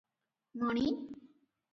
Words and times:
ମଣି! 0.61 0.87